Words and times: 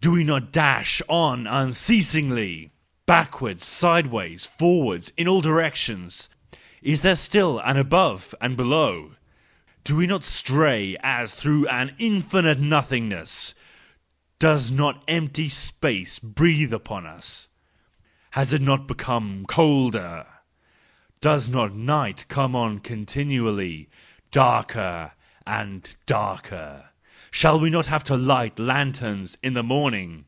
Do 0.00 0.10
we 0.10 0.22
not 0.22 0.52
dash 0.52 1.00
on 1.08 1.46
unceasingly? 1.46 2.72
Back¬ 3.08 3.40
wards, 3.40 3.64
sideways, 3.64 4.44
forewards, 4.44 5.10
in 5.16 5.26
all 5.26 5.40
directions? 5.40 6.28
Is 6.82 7.00
there 7.00 7.16
still 7.16 7.58
an 7.60 7.78
above 7.78 8.34
and 8.38 8.54
below? 8.54 9.12
Do 9.82 9.96
we 9.96 10.06
not 10.06 10.22
stray, 10.22 10.94
as 11.02 11.34
through 11.34 11.66
infinite 11.98 12.60
nothingness? 12.60 13.54
Does 14.38 14.70
not 14.70 15.02
empty 15.08 15.48
space 15.48 16.18
breathe 16.18 16.74
upon 16.74 17.06
us? 17.06 17.48
Has 18.32 18.52
it 18.52 18.60
not 18.60 18.86
become 18.86 19.46
colder? 19.46 20.26
Does 21.22 21.48
not 21.48 21.74
night 21.74 22.26
come 22.28 22.54
on 22.54 22.80
continually, 22.80 23.88
darker 24.30 25.12
and 25.46 25.96
darker? 26.04 26.90
Shall 27.30 27.58
we 27.58 27.68
not 27.68 27.86
have 27.86 28.04
to 28.04 28.16
light 28.16 28.60
lanterns 28.60 29.36
in 29.42 29.54
the 29.54 29.64
morning? 29.64 30.26